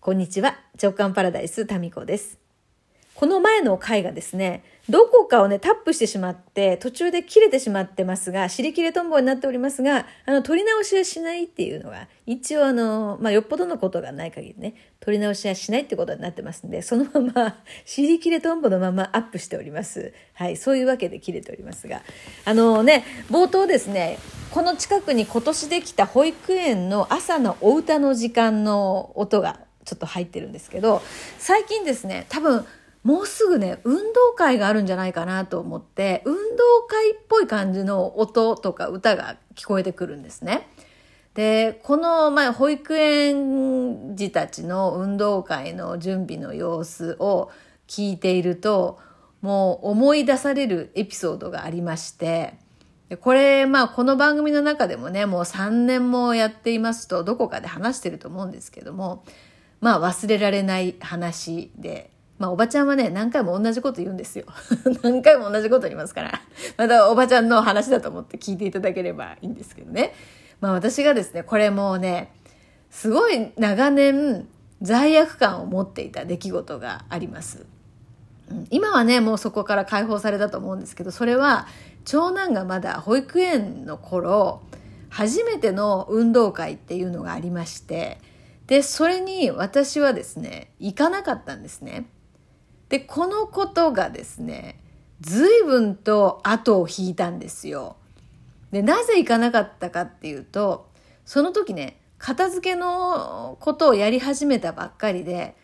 [0.00, 0.56] こんにちは。
[0.80, 2.38] 直感パラダイスタミコです。
[3.16, 20.12] この前の回がですね、どこかをね、タップしてしまって、途中で切れてしまってますが、尻切れトンボになっておりますが、あの、取り直しはしないっていうのが、一応あの、まあ、よっぽどのことがない限りね、取り直しはしないってことになってますんで、そのまま、 尻切れトンボのままアップしております。
[20.34, 22.02] はい、そういうわけで切れておりますが、
[22.44, 24.20] あのね、冒頭ですね、
[24.52, 31.00] この近くに今年できた保育園の朝のお歌の時間の音がちょっと入ってるんですけど、
[31.38, 32.66] 最近ですね、多分、
[33.04, 36.40] もうすぐね、運動会があるんじゃないかなと思って、運動
[36.86, 40.68] 会っぽい感じの音とか歌が聞こえてくるんですね。
[41.32, 47.50] で、この、まあ、保育園児たちの運動会の準備の様子を
[47.86, 48.98] 聞いていると、
[49.40, 52.58] もう思い出されるエピソードがありまして、
[53.20, 59.24] これ、まあ、この番組の中でもね、もう3年もやっていますと、どこかで話してると思うんですけども、
[59.80, 64.46] まあ、忘れられない話で、まあ、おばちゃんはね、何回も同じこと言うんですよ。
[65.02, 66.40] 何回も同じこと言いますから。
[66.76, 70.14] また、おばちゃんの話だと思って聞いていただければいいんですけどね。
[70.60, 72.32] まあ、私がですね、これもうね、
[72.90, 74.48] すごい長年、
[74.82, 77.66] 罪悪感を持っていた出来事があります。
[78.50, 81.66] うん今はね、もうそこから解放されたと思うんですけど、それは、
[82.04, 84.62] 長男がまだ保育園の頃、
[85.10, 88.18] 初めての運動会っていうのがありまして、
[88.68, 92.06] で、それに私はですね、行かなかったんですね。
[92.90, 94.78] で、このことがですね、
[95.20, 97.96] 随分と後を引いたんですよ。
[98.70, 100.86] で、なぜ行かなかったかっていうと、
[101.24, 105.56] その時ね、片付けのことをやり始めたばっかりで、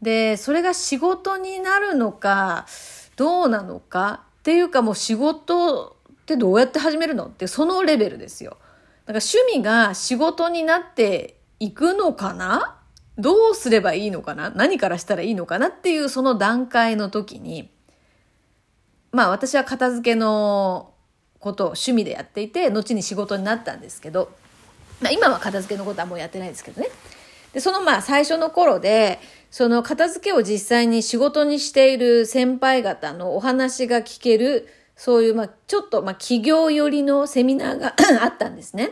[0.00, 2.66] で、それが仕事になるのか、
[3.16, 8.56] どうなのかっていうかもう仕事ってどうやって始めるのってそのレベルですよ。
[9.04, 12.80] だから趣味が仕事になっていくのかな？
[13.18, 14.50] どうすればいいのかな？
[14.50, 17.70] 何からしたらいいのかなっていうその段階の時に、
[19.12, 20.92] まあ私は片付けの
[21.40, 24.30] ことを趣味でやっていて、後に仕事になったんですけど、
[25.00, 26.88] まあ今は片付けのことはもうやってないですけどね。
[27.52, 29.18] で、そのまあ最初の頃で、
[29.50, 38.90] その片付けを実際に仕事にしている先輩方のお話が聞ける、そういうまあちょっとまあ企業寄りのセミナーが あったんですね。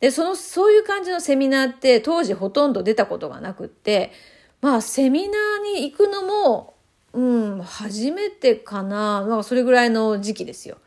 [0.00, 4.12] で、その、そういう感じのセミナーって当時ほとんど出たことがなくって、
[4.60, 6.74] まあセミナーに行くのも、
[7.12, 7.20] う
[7.58, 9.24] ん、初めてかな。
[9.28, 10.78] まあそれぐらいの時期ですよ。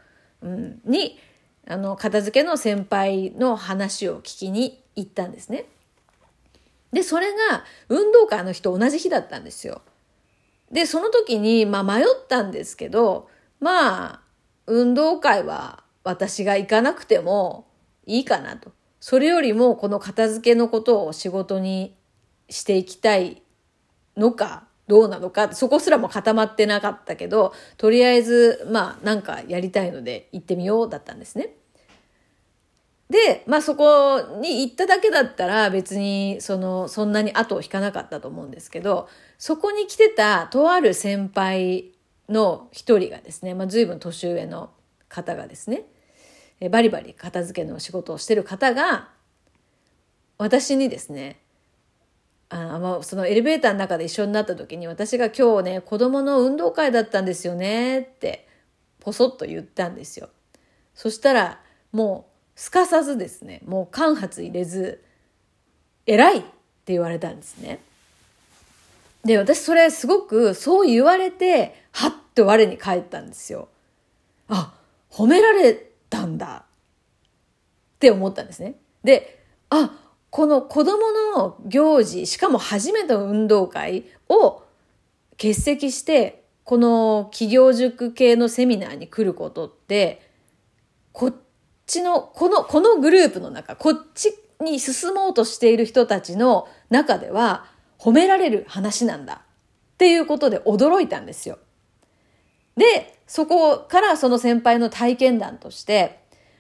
[0.42, 1.20] うん、に、
[1.68, 5.66] あの、片付けの先輩の話を聞きに行ったんですね。
[6.92, 9.82] で、それが運動会の日と同じ日だったんですよ。
[10.72, 14.20] で、その時に、まあ迷ったんですけど、まあ、
[14.66, 17.68] 運動会は私が行かなくても
[18.06, 18.72] いいかなと。
[19.06, 21.94] それよりもこの片付けのことを仕事に
[22.48, 23.42] していきたい
[24.16, 31.50] のか、どうなのか、そこすらも固まってなかったけど、とりあえず、まあなんかやりたいので行ってみようだったんですね。
[33.10, 41.92] で、まあそこに行っただけだったら別にその、そんなに後を引かなかったと思うんですけど、そこに来てたとある先輩
[42.30, 44.70] の一人がですね、まあ随分年上の
[45.10, 45.88] 方がですね、
[46.60, 49.10] えバリバリ片付けの仕事をしてる方が、
[50.38, 51.44] 私にですね、
[52.50, 58.48] あまあ、そのエレベーターの中で一緒になった時に私が今日ね子供の運動会だったんですよねって
[59.00, 60.30] ポソッと言ったんですよ
[60.94, 61.60] そしたら
[61.92, 65.04] もうすかさずですねもう間髪入れず
[66.06, 67.80] 「偉い!」って言われたんですね
[69.26, 73.70] で私それすごくそう言われてはっと我に返ったんですよ
[74.48, 74.74] あ
[75.10, 76.66] 褒められたんだ。
[77.96, 78.76] って思ったんですね。
[79.04, 84.64] であこの子供の行事、しかも初めての運動会を
[85.34, 90.28] 欠席して、この企業塾系のセミナーに来ることって、
[91.12, 91.36] こっ
[91.86, 97.68] ちの、この、このグループの中、こっちに進もうとしている人たちの中では
[98.00, 99.44] 褒められる話なんだ。
[99.94, 101.60] っていうことで驚いたんですよ。
[102.76, 106.20] で、そこからその先輩の体験談として、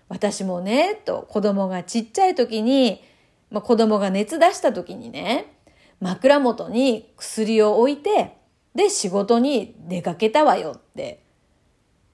[0.09, 3.03] 私もね、と子供がちっちゃい時に、
[3.49, 5.53] まあ、子供が熱出した時にね、
[5.99, 8.37] 枕元に薬を置いて、
[8.75, 11.23] で、仕事に出かけたわよって。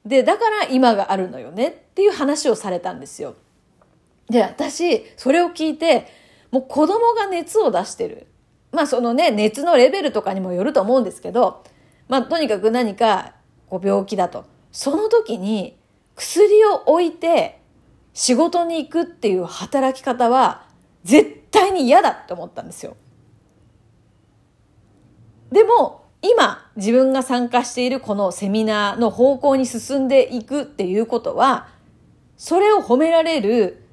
[0.06, 3.36] で、だから今があるのよねっていう話をされたんですよ。
[4.30, 6.08] で、私、それを聞いて、
[6.52, 8.28] もう子供が熱を出してる。
[8.72, 11.64] まあそのね、熱のレベルとかにもよると思うんですけど、
[12.08, 13.34] まあとにかく何か
[13.70, 14.46] こう病気だと。
[14.72, 15.78] その時に
[16.16, 17.60] 薬を置いて
[18.14, 20.66] 仕事に行くっていう働き方は
[21.04, 22.96] 絶対に嫌だって思ったんですよ。
[25.52, 31.70] でも、今自分が参加しているこのセミナーの方向に進んでいくっていうことは、
[32.38, 33.86] それを褒められる。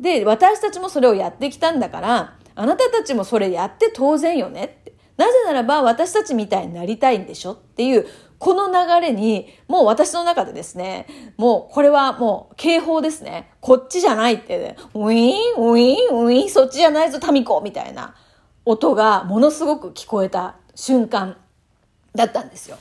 [0.00, 4.94] で、私たちもそれをやってきたんだから、あなたたちもそれやって当然よねって。
[5.16, 8.06] なぜならば私たちみたいになりたいんでしょっていう、
[8.44, 11.06] この流れに、もう私の中でですね、
[11.38, 13.50] もうこれはもう警報ですね。
[13.62, 18.14] こっちじゃないって、ね、ウィーン、ウィーン、ウィーン、そっちじゃないぞ、タミコみたいな
[18.66, 21.38] 音がものすごく聞こえた瞬間
[22.14, 22.76] だったんですよ。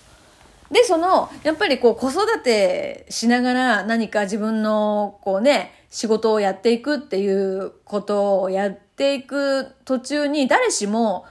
[0.69, 11.23] で、その、やっぱりこう子育てしながら何か自分のこうね、仕事をやっていくっていうことをやっていく途中に誰しも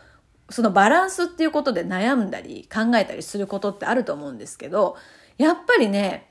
[0.52, 4.96] そのバランスっていうことで悩んだり考えたりすることってあると思うんですけど、
[5.38, 6.30] やっぱりね、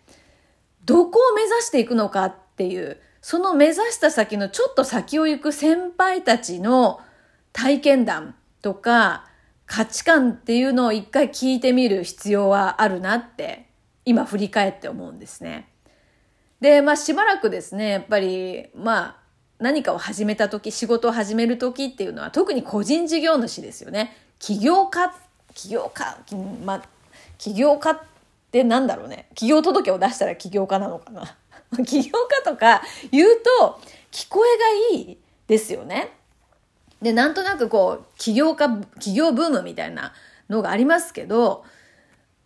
[0.85, 6.99] どこを目指していくのかっていう、その目指した先のちょっと先を行く先輩たちの
[7.53, 9.27] 体験談とか、
[9.65, 13.69] 価値観っていうのを一回聞いてみる必要はあるなって
[14.03, 15.69] 今振り返って思うんですね。
[16.59, 19.20] で、まあしばらくですね、やっぱり、まあ
[19.61, 24.17] 何かを始めた時、仕事を始める時っていうのは特に個人事業主ですよね。
[24.39, 25.13] 起業家、
[25.53, 26.17] 起業家、
[26.65, 26.83] まあ、
[27.37, 27.99] 起業家っ
[28.51, 29.27] てなんだろうね。
[29.35, 31.37] 起業届を出したら起業家なのかな。
[31.85, 32.81] 起業家とか
[33.11, 33.29] 言う
[33.59, 33.79] と
[34.11, 35.17] 聞こえがいい
[35.47, 36.11] ですよね。
[37.01, 38.67] で、なんとなくこう、起業家、
[38.99, 40.13] 起業ブームみたいな
[40.49, 41.63] のがありますけど、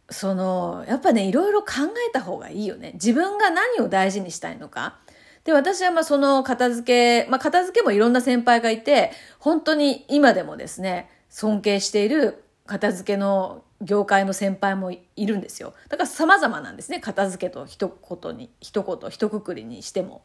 [0.10, 1.68] その、やっぱね、いろいろ考
[2.08, 2.92] えた方がいいよね。
[2.94, 4.98] 自分が何を大事にしたいのか。
[5.46, 15.76] で、私はまあその片付け、まあ片付けもいろんな先輩がいて、本当に今でもですね、尊敬している片付けの業界の先輩もいるんですよ。
[15.88, 17.00] だから様々なんですね。
[17.00, 20.24] 片付けと一言に、一言、一括りにしても。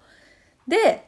[0.66, 1.06] で、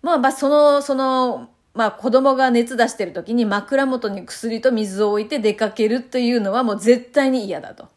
[0.00, 7.88] まあまあその、その、まあ子供が熱出してる時に枕元に薬と水を置いて出かけるというのはもう絶対に嫌だと。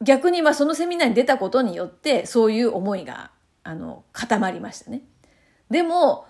[0.00, 3.30] 逆にまあそのセミナーに出たことによってそういう思いが
[3.66, 5.02] あの固まりましたね。
[5.70, 6.26] でも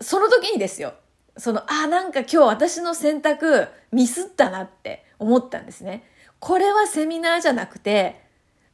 [0.00, 0.94] その時にですよ
[1.36, 6.04] そのあなんか今日私の選択ミスったなって思ったんですね。
[6.38, 8.20] これはセミナーじゃなくて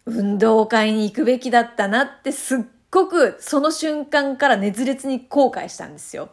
[0.07, 2.59] 運動会に行くべきだったなってすっ
[2.91, 6.31] ごくその瞬間から熱烈に後悔したんですよ。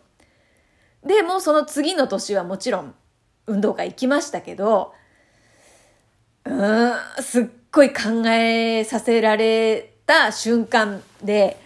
[1.06, 2.94] で、もその次の年はもちろん
[3.48, 4.94] 運動会行きましたけど、
[6.46, 11.61] うーん、すっごい考えさせられた瞬間で、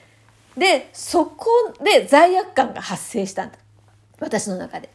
[0.58, 1.48] で、そこ
[1.84, 3.58] で罪悪感が発生したんだ。
[4.20, 4.90] 私の中で。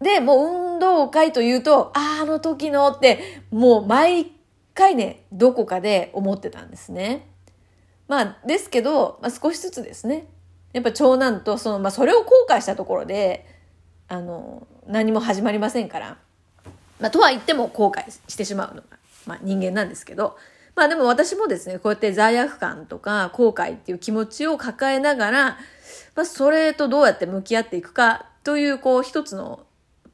[0.00, 4.32] で、もう運動会というと、ああ、あの時のって、もう毎
[4.74, 7.28] 回ね、どこかで思ってたんですね。
[8.08, 10.26] まあ、ですけど、まあ、少しずつですね、
[10.72, 13.46] やっぱ長男とその、まあ、それを後悔したところで
[14.08, 16.16] あの何も始まりませんから、
[17.00, 18.86] まあ、とは言っても後悔してしまうのが、
[19.26, 20.36] まあ、人間なんですけど
[20.74, 25.44] まあでも私もですねこうやって罪悪感とか後悔っていう気持ちを抱えながら、
[26.14, 29.66] まあ、それとどうやって向き合っていくかというこう一つの、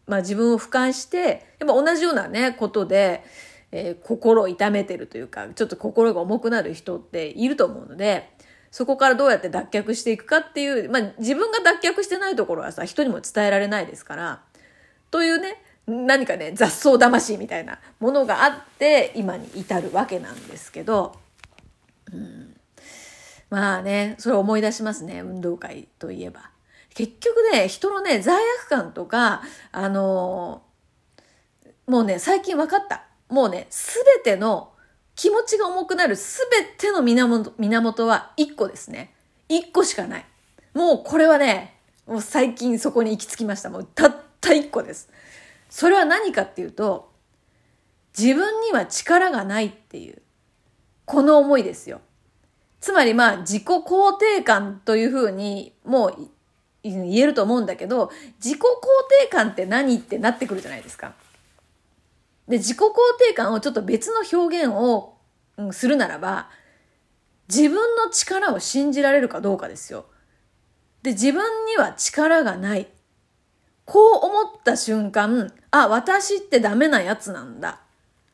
[0.07, 3.23] まあ、自分を俯瞰してやっぱ同じようなねことで、
[3.71, 8.37] えー、心を痛めてるというかちょっと心が重くなる人っていると思うので。
[8.71, 14.43] そこからどうやって脱却していくかっていう、まあ自分が脱却してないところはさ、人にも伝えられないですから、
[15.11, 21.17] というね、何かね、雑草魂みたいなものがあって、今に至るわけなんですけど、
[22.13, 22.55] うん、
[23.51, 26.51] まあね、それ思い出しますね、運動会といえば。
[26.95, 33.05] 結局ね、人のね、罪悪感とか、あのー、もうね、最近分かった。
[33.31, 34.73] もうね、すべての
[35.15, 39.15] 気持ちが重くなるすべての源源は1個ですね。
[39.49, 40.27] 1個しかない。
[40.75, 43.71] もうこれはね、もう最近そこに行き着きました。
[43.71, 45.09] もうたった1個です。
[45.69, 47.13] それは何かっていうと、
[48.19, 50.23] 自分には力がないっていう、
[51.05, 52.01] この思いですよ。
[52.81, 56.29] つまりまあ自己肯定感というふうにもう
[56.83, 58.11] 言えると思うんだけど、
[58.43, 58.65] 自己肯
[59.23, 61.15] 定感って何ってなってくるじゃないですか。
[62.47, 62.91] で、自己肯
[63.29, 65.15] 定感をちょっと別の表現を、
[65.73, 66.51] するならば、
[67.49, 70.07] 自分の力を信じられるかどうかですよ。
[71.03, 72.89] で、自分には力がない。
[73.89, 77.81] こう思った瞬間、あ、私ってダメなやつなんだ。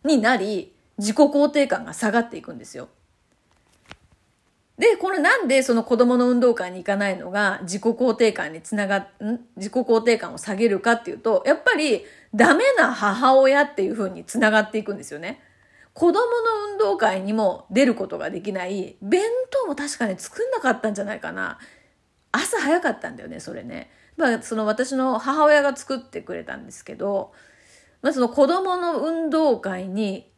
[0.02, 2.88] になり、自己肯定感が下がっていくんですよ。
[4.76, 9.06] で、これなんでその子供の運動会に行かないのが自己肯定感につなが、ん？
[9.54, 15.40] 自己肯定感を下げるかっていうと、やっぱりダメな母親っていう風につながっていくんですよね。
[15.92, 21.60] 子供の運動会にも出ることができない、弁当も確かに作んなかったんじゃないかな。
[22.32, 23.88] 朝早かったんだよね、それね。
[24.16, 27.32] まあ、その私の母親が作ってくれたんですけど、
[28.02, 30.30] まあ、その子供の運動会に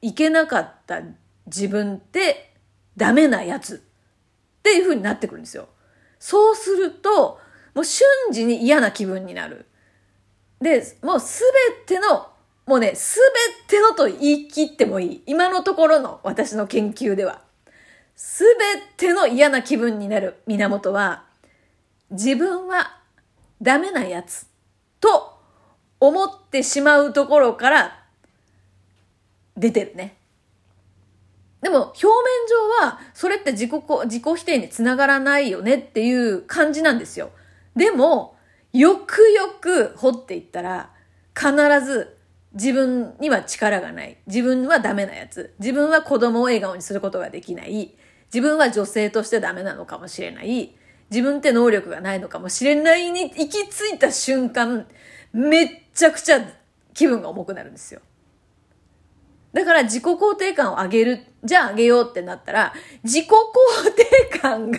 [0.00, 1.02] 行けなかった
[1.46, 2.54] 自分って
[2.96, 5.68] ダメなやつっていう風になってくるんですよ。
[6.18, 7.38] そうすると、
[7.74, 9.66] もう瞬時に嫌な気分になる。
[10.60, 11.42] で、もうす
[11.88, 12.28] べての、
[12.66, 13.18] もうね、す
[13.68, 15.22] べてのと言い切ってもいい。
[15.26, 17.42] 今のところの私の研究では。
[18.14, 21.24] すべての嫌な気分になる源は、
[22.10, 23.01] 自分は
[23.62, 24.46] ダメなやつ
[25.00, 25.38] と
[26.00, 28.04] 思ってしまうところから
[29.56, 30.16] 出てるね。
[31.60, 32.12] でも表面
[32.80, 33.70] 上はそれって自己
[34.04, 37.30] 自己否定につながらないよねっていう感じなんですよ。
[37.76, 38.34] でも
[38.72, 40.90] よくよく掘っていったら
[41.36, 41.52] 必
[41.84, 42.16] ず
[42.54, 44.18] 自分には力がない。
[44.26, 45.54] 自分はダメなやつ。
[45.60, 47.94] 自分は子供を笑顔にすることができない。
[48.26, 50.74] 自分は女性としてダメなのかもしれない。
[51.10, 54.86] 自分って能力がないのかもしれないに行き着いた瞬間、
[55.32, 56.40] めっちゃくちゃ
[56.94, 58.00] 気分が重くなるんですよ。
[59.52, 61.26] だから自己肯定感を上げる。
[61.44, 62.72] じゃあ上げようってなったら、
[63.04, 63.32] 自己肯
[64.30, 64.78] 定感が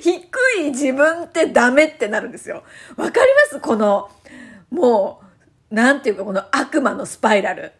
[0.00, 0.14] 低
[0.62, 2.62] い自分ってダメってなるんですよ。
[2.96, 3.60] わかります？
[3.60, 4.10] この、
[4.70, 5.20] も
[5.70, 7.72] う、なんていうかこの悪魔のスパイラル。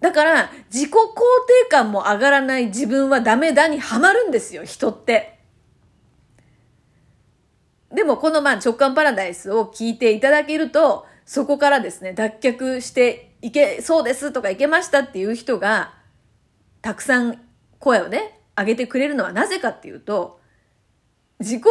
[0.00, 5.33] だから、自己肯定感も上がらない自分はダメだにはまるんですよ、人って。
[7.94, 15.94] でも、このまあ直感パラダイスを聞いていただけると、そこからですね、脱却していけそうですとかいけましたっていう人が、
[16.82, 17.40] たくさん
[17.78, 20.40] 声をね、上げてくれるのはなぜかっていうと、
[21.40, 21.66] 自己肯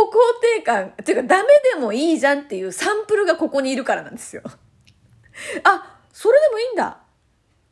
[0.58, 4.44] 定感、っていうかダメでもいいじゃんっていうサンプルがここにいるからなんですよ。
[5.64, 7.00] あ、それでもいいんだ。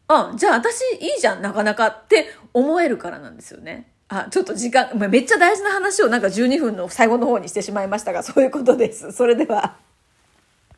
[0.08, 3.94] あ、じゃあ私いいじゃん、なかなかって思えるからなんですよね。
[4.14, 9.14] あ、ちょっと時間、めっちゃ大事な話をなんか12分の最後の方にしてしまいましたが、そういうことです。
[9.14, 9.78] それでは。